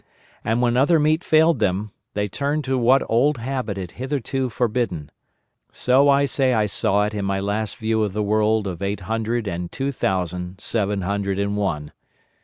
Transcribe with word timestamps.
And 0.43 0.63
when 0.63 0.77
other 0.77 0.97
meat 0.97 1.23
failed 1.23 1.59
them, 1.59 1.91
they 2.15 2.27
turned 2.27 2.63
to 2.63 2.75
what 2.75 3.03
old 3.07 3.37
habit 3.37 3.77
had 3.77 3.91
hitherto 3.91 4.49
forbidden. 4.49 5.11
So 5.71 6.09
I 6.09 6.25
say 6.25 6.55
I 6.55 6.65
saw 6.65 7.05
it 7.05 7.13
in 7.13 7.23
my 7.23 7.39
last 7.39 7.77
view 7.77 8.01
of 8.01 8.11
the 8.13 8.23
world 8.23 8.65
of 8.65 8.81
Eight 8.81 9.01
Hundred 9.01 9.47
and 9.47 9.71
Two 9.71 9.91
Thousand 9.91 10.59
Seven 10.59 11.03
Hundred 11.03 11.37
and 11.37 11.55
One. 11.55 11.91